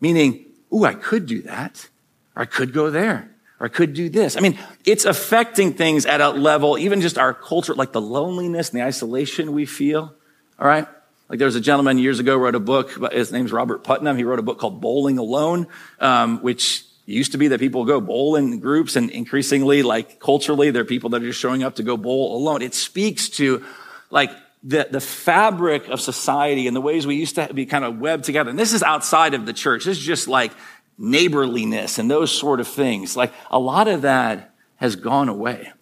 [0.00, 1.90] Meaning, ooh, I could do that.
[2.36, 3.30] Or I could go there.
[3.58, 4.36] Or I could do this.
[4.36, 8.70] I mean, it's affecting things at a level, even just our culture, like the loneliness
[8.70, 10.14] and the isolation we feel.
[10.58, 10.86] All right.
[11.28, 13.12] Like there was a gentleman years ago wrote a book.
[13.12, 14.16] His name's Robert Putnam.
[14.16, 15.66] He wrote a book called Bowling Alone,
[15.98, 20.70] um, which used to be that people go bowl in groups and increasingly like culturally,
[20.70, 22.62] there are people that are just showing up to go bowl alone.
[22.62, 23.64] It speaks to
[24.10, 24.30] like
[24.62, 28.24] the, the fabric of society and the ways we used to be kind of webbed
[28.24, 28.50] together.
[28.50, 29.84] And this is outside of the church.
[29.84, 30.52] This is just like
[30.98, 33.16] neighborliness and those sort of things.
[33.16, 35.72] Like a lot of that has gone away.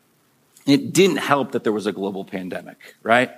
[0.66, 3.30] It didn't help that there was a global pandemic, right?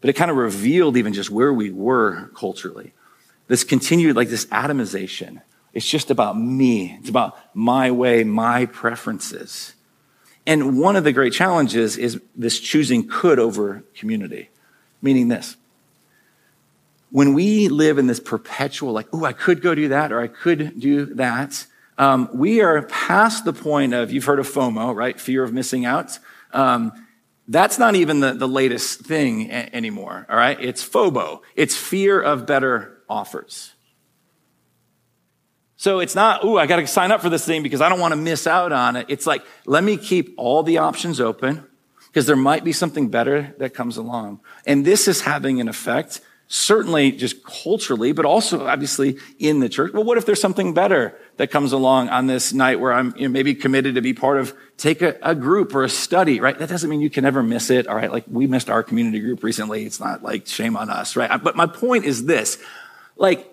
[0.00, 2.92] But it kind of revealed even just where we were culturally.
[3.48, 5.42] This continued like this atomization.
[5.74, 6.96] It's just about me.
[7.00, 9.74] It's about my way, my preferences.
[10.46, 14.50] And one of the great challenges is this choosing could over community,
[15.00, 15.56] meaning this.
[17.12, 20.26] When we live in this perpetual, like, oh, I could go do that or I
[20.26, 21.66] could do that,
[21.98, 25.20] um, we are past the point of, you've heard of FOMO, right?
[25.20, 26.18] Fear of missing out.
[26.52, 26.92] Um,
[27.46, 30.58] that's not even the, the latest thing a- anymore, all right?
[30.60, 31.42] It's FOBO.
[31.54, 33.72] It's fear of better offers.
[35.76, 38.00] So it's not, ooh, I got to sign up for this thing because I don't
[38.00, 39.06] want to miss out on it.
[39.08, 41.64] It's like, let me keep all the options open
[42.06, 44.40] because there might be something better that comes along.
[44.64, 46.20] And this is having an effect,
[46.52, 49.90] certainly just culturally, but also obviously in the church.
[49.94, 53.22] Well, what if there's something better that comes along on this night where I'm you
[53.22, 56.58] know, maybe committed to be part of, take a, a group or a study, right?
[56.58, 57.86] That doesn't mean you can never miss it.
[57.86, 58.12] All right.
[58.12, 59.86] Like we missed our community group recently.
[59.86, 61.42] It's not like shame on us, right?
[61.42, 62.62] But my point is this,
[63.16, 63.50] like,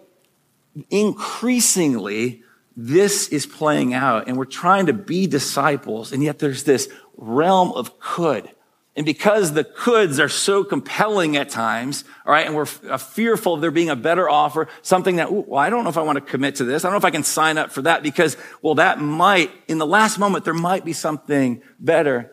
[0.89, 2.43] increasingly,
[2.75, 6.11] this is playing out and we're trying to be disciples.
[6.11, 8.49] And yet there's this realm of could.
[8.95, 13.53] And because the coulds are so compelling at times, all right, and we're uh, fearful
[13.53, 16.01] of there being a better offer, something that, ooh, well, I don't know if I
[16.01, 16.83] want to commit to this.
[16.83, 19.77] I don't know if I can sign up for that because, well, that might, in
[19.77, 22.31] the last moment, there might be something better.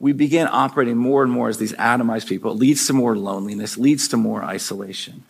[0.00, 2.52] We begin operating more and more as these atomized people.
[2.52, 5.24] It leads to more loneliness, leads to more isolation.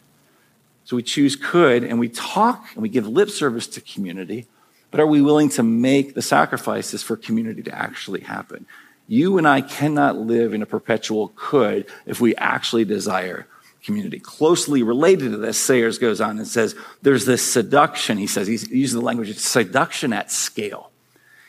[0.84, 4.46] So we choose could and we talk and we give lip service to community,
[4.90, 8.64] but are we willing to make the sacrifices for community to actually happen?
[9.08, 13.46] You and I cannot live in a perpetual could if we actually desire
[13.82, 14.20] community.
[14.20, 18.52] Closely related to this, Sayers goes on and says, there's this seduction, he says, he
[18.52, 20.90] uses the language of seduction at scale.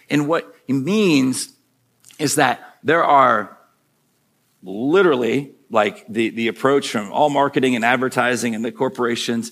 [0.10, 1.54] And what he means
[2.18, 3.58] is that there are
[4.64, 9.52] literally like the, the approach from all marketing and advertising and the corporations,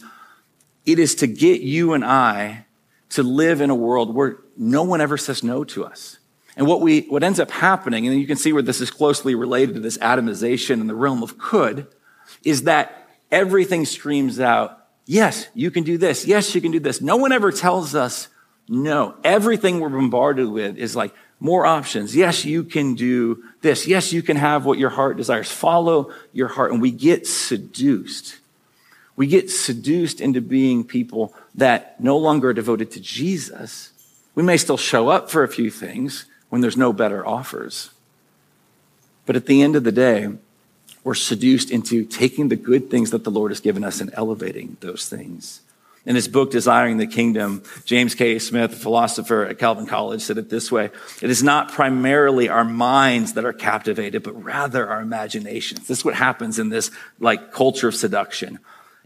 [0.85, 2.65] it is to get you and I
[3.09, 6.17] to live in a world where no one ever says no to us.
[6.57, 9.35] And what we, what ends up happening, and you can see where this is closely
[9.35, 11.87] related to this atomization in the realm of could,
[12.43, 16.25] is that everything screams out, yes, you can do this.
[16.25, 16.99] Yes, you can do this.
[16.99, 18.27] No one ever tells us
[18.67, 19.15] no.
[19.23, 22.15] Everything we're bombarded with is like, more options.
[22.15, 23.85] Yes, you can do this.
[23.87, 25.51] Yes, you can have what your heart desires.
[25.51, 26.71] Follow your heart.
[26.71, 28.39] And we get seduced.
[29.15, 33.91] We get seduced into being people that no longer are devoted to Jesus.
[34.33, 37.91] We may still show up for a few things when there's no better offers.
[39.25, 40.29] But at the end of the day,
[41.03, 44.77] we're seduced into taking the good things that the Lord has given us and elevating
[44.81, 45.61] those things.
[46.05, 48.39] In his book, Desiring the Kingdom, James K.
[48.39, 50.89] Smith, a philosopher at Calvin College, said it this way.
[51.21, 55.87] It is not primarily our minds that are captivated, but rather our imaginations.
[55.87, 58.59] This is what happens in this like culture of seduction.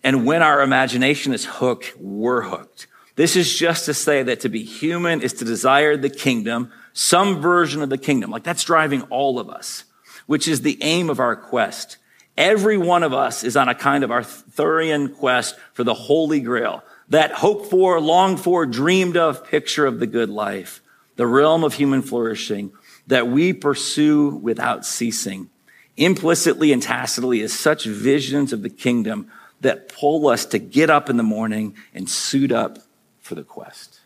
[0.03, 2.85] And when our imagination is hooked, we're hooked.
[3.15, 7.41] This is just to say that to be human is to desire the kingdom, some
[7.41, 8.31] version of the kingdom.
[8.31, 9.85] Like that's driving all of us,
[10.25, 11.97] which is the aim of our quest.
[12.37, 16.83] Every one of us is on a kind of Arthurian quest for the Holy Grail
[17.09, 20.81] that hoped for, longed for, dreamed of picture of the good life,
[21.17, 22.71] the realm of human flourishing
[23.07, 25.49] that we pursue without ceasing.
[25.97, 31.09] Implicitly and tacitly is such visions of the kingdom that pull us to get up
[31.09, 32.79] in the morning and suit up
[33.19, 34.00] for the quest.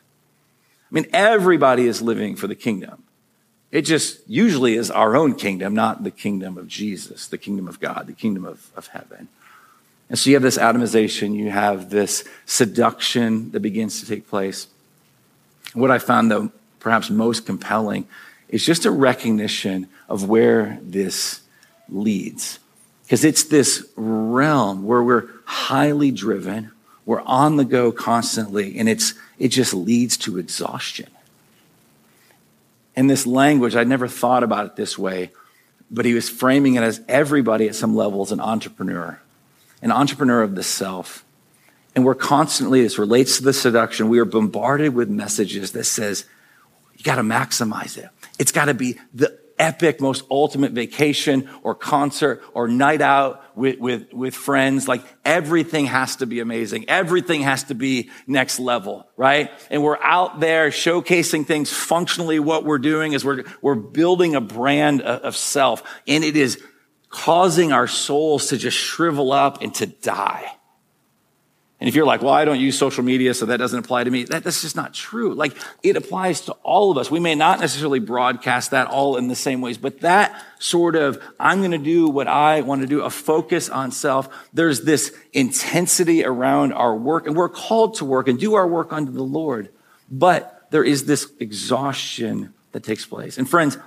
[0.91, 3.03] I mean, everybody is living for the kingdom.
[3.71, 7.79] It just usually is our own kingdom, not the kingdom of Jesus, the kingdom of
[7.79, 9.27] God, the kingdom of, of heaven.
[10.09, 14.67] And so you have this atomization, you have this seduction that begins to take place.
[15.73, 18.07] What I found, though, perhaps most compelling
[18.47, 21.41] is just a recognition of where this
[21.89, 22.59] leads.
[23.03, 26.71] Because it's this realm where we're highly driven,
[27.05, 31.09] we're on the go constantly, and it's, it just leads to exhaustion.
[32.95, 35.31] And this language, I never thought about it this way,
[35.91, 39.19] but he was framing it as everybody at some level is an entrepreneur
[39.85, 41.23] an entrepreneur of the self.
[41.95, 46.25] And we're constantly, this relates to the seduction, we are bombarded with messages that says,
[46.97, 48.09] you got to maximize it.
[48.39, 53.79] It's got to be the epic, most ultimate vacation or concert or night out with,
[53.79, 54.87] with, with friends.
[54.87, 56.89] Like everything has to be amazing.
[56.89, 59.51] Everything has to be next level, right?
[59.69, 62.39] And we're out there showcasing things functionally.
[62.39, 66.61] What we're doing is we're, we're building a brand of self and it is
[67.09, 70.51] causing our souls to just shrivel up and to die.
[71.79, 74.09] And if you're like, well, I don't use social media, so that doesn't apply to
[74.09, 75.33] me, that, that's just not true.
[75.33, 77.11] Like, it applies to all of us.
[77.11, 81.21] We may not necessarily broadcast that all in the same ways, but that sort of,
[81.37, 84.29] I'm going to do what I want to do, a focus on self.
[84.53, 88.93] There's this intensity around our work, and we're called to work and do our work
[88.93, 89.69] unto the Lord.
[90.09, 93.37] But there is this exhaustion that takes place.
[93.37, 93.77] And friends,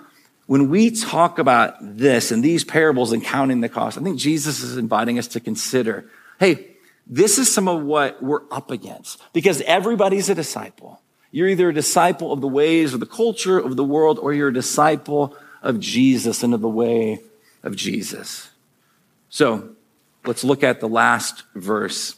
[0.47, 4.63] when we talk about this and these parables and counting the cost, I think Jesus
[4.63, 6.68] is inviting us to consider, hey,
[7.09, 11.01] this is some of what we're up against because everybody's a disciple.
[11.31, 14.49] You're either a disciple of the ways or the culture of the world, or you're
[14.49, 17.21] a disciple of Jesus and of the way
[17.63, 18.51] of Jesus.
[19.29, 19.71] So
[20.25, 22.17] let's look at the last verse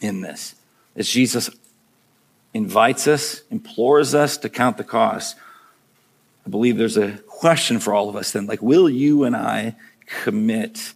[0.00, 0.54] in this.
[0.94, 1.50] As Jesus
[2.52, 5.36] invites us, implores us to count the cost,
[6.46, 8.46] I believe there's a question for all of us then.
[8.46, 10.94] Like, will you and I commit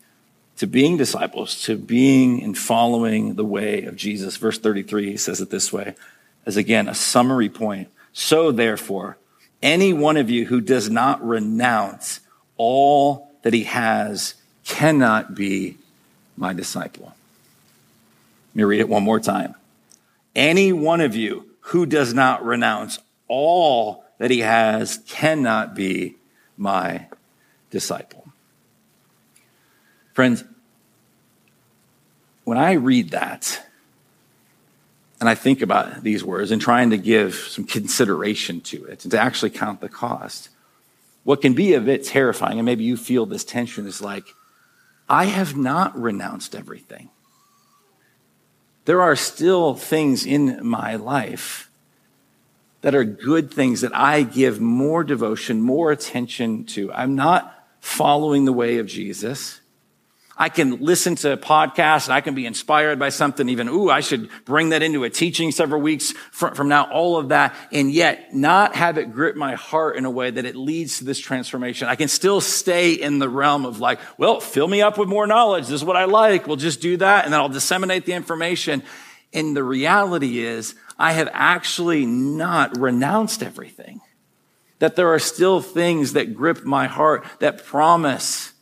[0.61, 4.37] to being disciples, to being and following the way of Jesus.
[4.37, 5.95] Verse 33 he says it this way
[6.45, 7.89] as again a summary point.
[8.13, 9.17] So therefore,
[9.63, 12.21] any one of you who does not renounce
[12.59, 14.35] all that he has
[14.67, 15.79] cannot be
[16.37, 17.15] my disciple.
[18.51, 19.55] Let me read it one more time.
[20.37, 22.99] Any one of you who does not renounce
[23.29, 26.17] all that he has cannot be
[26.59, 27.07] my
[27.71, 28.21] disciple.
[30.13, 30.45] Friends,
[32.51, 33.65] when I read that
[35.21, 39.13] and I think about these words and trying to give some consideration to it and
[39.13, 40.49] to actually count the cost,
[41.23, 44.25] what can be a bit terrifying, and maybe you feel this tension, is like,
[45.09, 47.11] I have not renounced everything.
[48.85, 51.71] There are still things in my life
[52.81, 56.93] that are good things that I give more devotion, more attention to.
[56.93, 59.60] I'm not following the way of Jesus.
[60.41, 64.01] I can listen to podcasts and I can be inspired by something even, ooh, I
[64.01, 68.35] should bring that into a teaching several weeks from, now, all of that, and yet
[68.35, 71.89] not have it grip my heart in a way that it leads to this transformation.
[71.89, 75.27] I can still stay in the realm of like, well, fill me up with more
[75.27, 75.65] knowledge.
[75.65, 76.47] This is what I like.
[76.47, 78.83] We'll just do that and then I'll disseminate the information.
[79.35, 84.01] And the reality is I have actually not renounced everything.
[84.79, 88.55] That there are still things that grip my heart that promise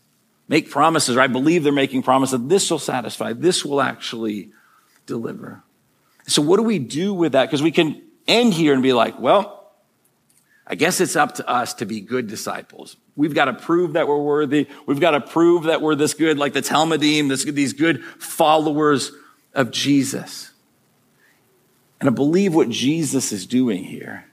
[0.48, 4.50] make promises, or I believe they're making promises that this will satisfy, this will actually
[5.06, 5.62] deliver.
[6.26, 7.46] So, what do we do with that?
[7.46, 9.72] Because we can end here and be like, well,
[10.66, 12.96] I guess it's up to us to be good disciples.
[13.16, 14.68] We've got to prove that we're worthy.
[14.86, 19.12] We've got to prove that we're this good, like the talmidim, this, these good followers
[19.54, 20.52] of Jesus.
[22.00, 24.26] And I believe what Jesus is doing here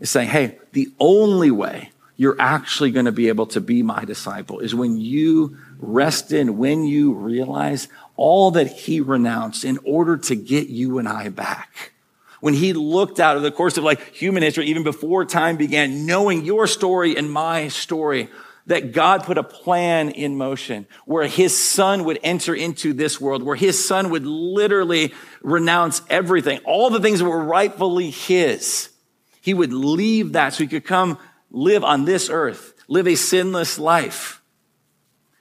[0.00, 4.04] is saying, hey, the only way you're actually going to be able to be my
[4.04, 10.16] disciple is when you rest in, when you realize all that he renounced in order
[10.16, 11.92] to get you and I back.
[12.40, 16.06] When he looked out of the course of like human history, even before time began,
[16.06, 18.28] knowing your story and my story,
[18.66, 23.42] that God put a plan in motion where his son would enter into this world,
[23.42, 28.90] where his son would literally renounce everything, all the things that were rightfully his.
[29.40, 31.18] He would leave that so he could come
[31.52, 34.42] live on this earth, live a sinless life,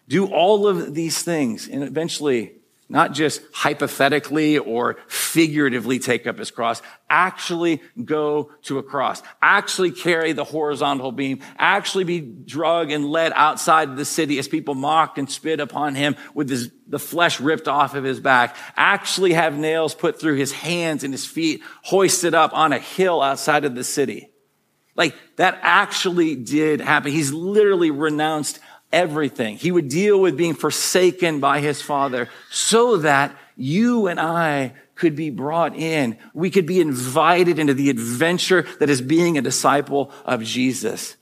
[0.07, 2.53] do all of these things, and eventually,
[2.89, 9.91] not just hypothetically or figuratively take up his cross, actually go to a cross, actually
[9.91, 15.18] carry the horizontal beam, actually be drug and led outside the city as people mocked
[15.18, 19.57] and spit upon him with his, the flesh ripped off of his back, actually have
[19.57, 23.74] nails put through his hands and his feet, hoisted up on a hill outside of
[23.74, 24.31] the city.
[24.96, 27.12] Like that actually did happen.
[27.12, 28.60] He's literally renounced
[28.92, 29.58] everything.
[29.58, 35.16] He would deal with being forsaken by his father so that you and I could
[35.16, 36.18] be brought in.
[36.34, 41.16] We could be invited into the adventure that is being a disciple of Jesus.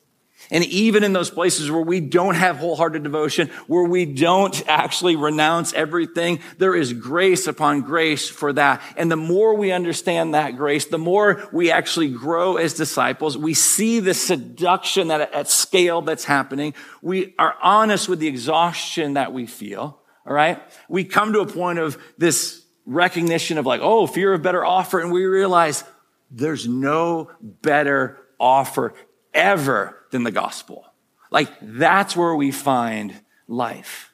[0.52, 5.16] And even in those places where we don't have wholehearted devotion, where we don't actually
[5.16, 8.82] renounce everything, there is grace upon grace for that.
[8.98, 13.38] And the more we understand that grace, the more we actually grow as disciples.
[13.38, 16.74] We see the seduction that at scale that's happening.
[17.02, 20.00] We are honest with the exhaustion that we feel.
[20.26, 20.60] All right.
[20.88, 25.00] We come to a point of this recognition of like, oh, fear of better offer.
[25.00, 25.84] And we realize
[26.32, 28.96] there's no better offer
[29.34, 30.86] ever than the gospel.
[31.32, 33.14] Like that's where we find
[33.48, 34.12] life.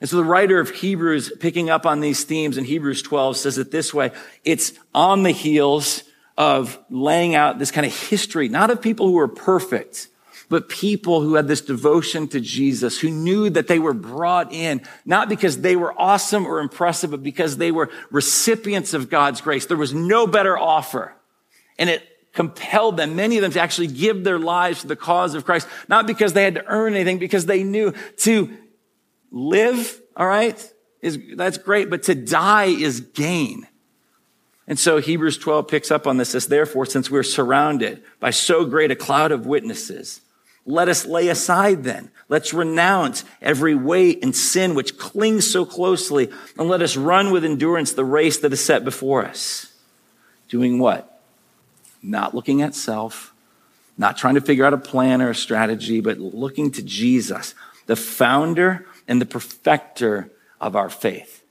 [0.00, 3.58] And so the writer of Hebrews, picking up on these themes in Hebrews 12, says
[3.58, 4.12] it this way.
[4.44, 6.04] It's on the heels
[6.36, 10.08] of laying out this kind of history, not of people who were perfect,
[10.48, 14.80] but people who had this devotion to Jesus, who knew that they were brought in,
[15.04, 19.66] not because they were awesome or impressive, but because they were recipients of God's grace.
[19.66, 21.14] There was no better offer.
[21.76, 22.06] And it
[22.38, 25.66] compelled them, many of them, to actually give their lives to the cause of Christ,
[25.88, 28.56] not because they had to earn anything, because they knew to
[29.32, 30.72] live, all right,
[31.02, 33.66] is, that's great, but to die is gain.
[34.68, 38.64] And so Hebrews 12 picks up on this, says, therefore, since we're surrounded by so
[38.64, 40.20] great a cloud of witnesses,
[40.64, 42.08] let us lay aside then.
[42.28, 47.44] Let's renounce every weight and sin which clings so closely, and let us run with
[47.44, 49.72] endurance the race that is set before us.
[50.48, 51.17] Doing what?
[52.02, 53.34] Not looking at self,
[53.96, 57.54] not trying to figure out a plan or a strategy, but looking to Jesus,
[57.86, 60.30] the founder and the perfecter
[60.60, 61.42] of our faith.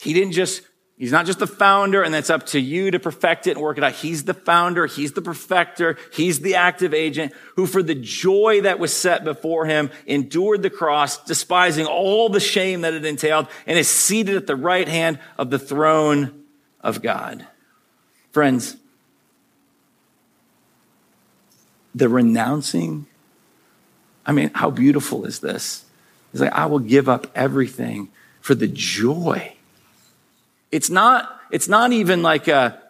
[0.00, 0.62] He didn't just,
[0.96, 3.76] he's not just the founder and that's up to you to perfect it and work
[3.76, 3.92] it out.
[3.92, 4.86] He's the founder.
[4.86, 5.98] He's the perfecter.
[6.14, 10.70] He's the active agent who for the joy that was set before him endured the
[10.70, 15.18] cross, despising all the shame that it entailed and is seated at the right hand
[15.36, 16.44] of the throne
[16.80, 17.46] of God.
[18.32, 18.76] Friends,
[21.94, 23.06] the renouncing,
[24.24, 25.84] I mean, how beautiful is this?
[26.32, 28.10] He's like, I will give up everything
[28.40, 29.54] for the joy.
[30.70, 32.80] It's not, it's not even like a,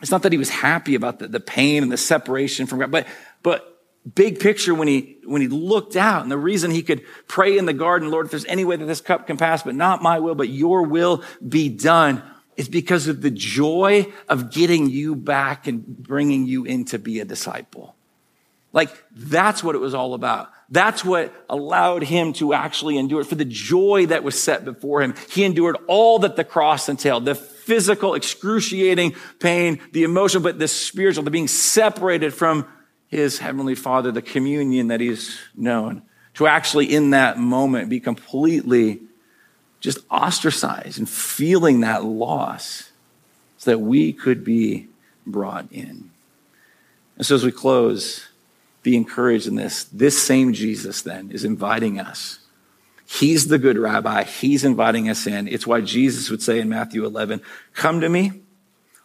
[0.00, 2.90] it's not that he was happy about the, the pain and the separation from God,
[2.90, 3.06] but,
[3.42, 3.70] but
[4.14, 7.66] big picture when he, when he looked out and the reason he could pray in
[7.66, 10.18] the garden, Lord, if there's any way that this cup can pass, but not my
[10.18, 12.22] will, but your will be done
[12.56, 17.20] is because of the joy of getting you back and bringing you in to be
[17.20, 17.94] a disciple.
[18.72, 20.50] Like that's what it was all about.
[20.68, 25.14] That's what allowed him to actually endure for the joy that was set before him.
[25.30, 30.68] He endured all that the cross entailed, the physical, excruciating pain, the emotional, but the
[30.68, 32.66] spiritual, the being separated from
[33.08, 36.02] his heavenly father, the communion that he's known
[36.34, 39.00] to actually in that moment be completely
[39.80, 42.90] just ostracized and feeling that loss
[43.58, 44.86] so that we could be
[45.26, 46.10] brought in.
[47.16, 48.29] And so as we close,
[48.82, 49.84] be encouraged in this.
[49.84, 52.38] This same Jesus then is inviting us.
[53.06, 54.22] He's the good rabbi.
[54.22, 55.48] He's inviting us in.
[55.48, 57.40] It's why Jesus would say in Matthew 11,
[57.74, 58.32] come to me,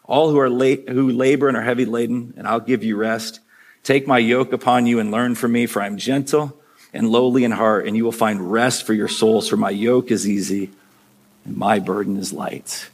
[0.04, 3.40] all who are late, who labor and are heavy laden, and I'll give you rest.
[3.84, 6.56] Take my yoke upon you and learn from me, for I'm gentle
[6.94, 10.12] and lowly in heart, and you will find rest for your souls, for my yoke
[10.12, 10.70] is easy
[11.44, 12.90] and my burden is light.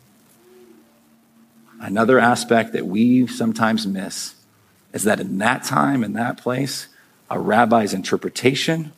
[1.79, 4.35] Another aspect that we sometimes miss
[4.93, 6.87] is that in that time, in that place,
[7.29, 8.91] a rabbi's interpretation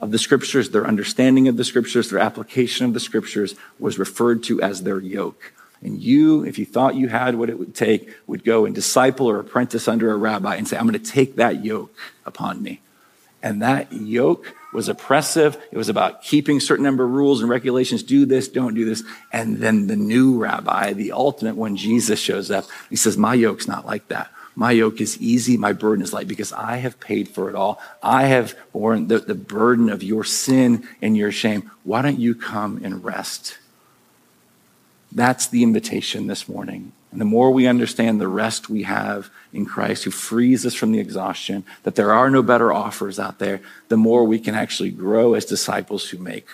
[0.00, 4.42] of the scriptures, their understanding of the scriptures, their application of the scriptures was referred
[4.44, 5.52] to as their yoke.
[5.80, 9.28] And you, if you thought you had what it would take, would go and disciple
[9.28, 11.94] or apprentice under a rabbi and say, I'm going to take that yoke
[12.26, 12.80] upon me.
[13.42, 15.56] And that yoke was oppressive.
[15.70, 18.02] It was about keeping certain number of rules and regulations.
[18.02, 19.04] Do this, don't do this.
[19.32, 22.66] And then the new rabbi, the ultimate one, Jesus shows up.
[22.90, 24.30] He says, my yoke's not like that.
[24.58, 27.80] My yoke is easy, my burden is light, because I have paid for it all.
[28.02, 31.70] I have borne the, the burden of your sin and your shame.
[31.84, 33.58] Why don't you come and rest?
[35.12, 36.90] That's the invitation this morning.
[37.12, 40.90] And the more we understand the rest we have in Christ, who frees us from
[40.90, 44.90] the exhaustion, that there are no better offers out there, the more we can actually
[44.90, 46.48] grow as disciples who make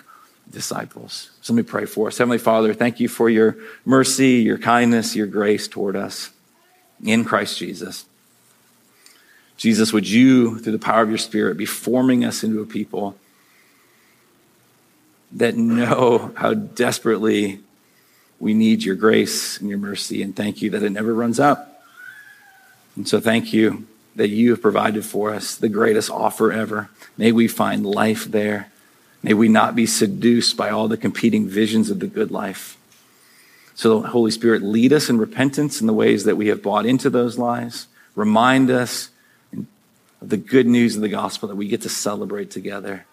[0.51, 1.31] disciples.
[1.41, 2.19] So let me pray for us.
[2.19, 6.34] Heavenly Father, thank you for your mercy, your kindness, your grace toward us
[7.05, 8.07] in Christ Jesus.
[9.57, 13.17] Jesus, would you, through the power of your Spirit, be forming us into a people
[15.33, 17.61] that know how desperately
[18.41, 21.67] we need your grace and your mercy, and thank you that it never runs out.
[22.97, 23.87] And so, thank you
[24.17, 26.89] that you have provided for us the greatest offer ever.
[27.17, 28.71] May we find life there.
[29.23, 32.77] May we not be seduced by all the competing visions of the good life.
[33.75, 37.11] So, Holy Spirit, lead us in repentance in the ways that we have bought into
[37.11, 37.89] those lies.
[38.15, 39.11] Remind us
[39.53, 43.05] of the good news of the gospel that we get to celebrate together.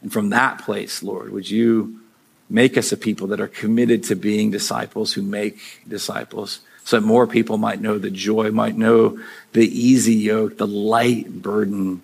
[0.00, 2.00] And from that place, Lord, would you
[2.48, 7.06] make us a people that are committed to being disciples who make disciples so that
[7.06, 9.18] more people might know the joy, might know
[9.52, 12.00] the easy yoke, the light burden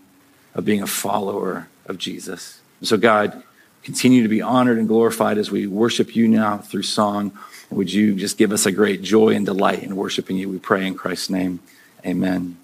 [0.54, 2.60] of being a follower of Jesus.
[2.80, 3.42] And so, God,
[3.82, 7.32] continue to be honored and glorified as we worship you now through song.
[7.70, 10.48] Would you just give us a great joy and delight in worshiping you?
[10.48, 11.60] We pray in Christ's name.
[12.04, 12.56] Amen.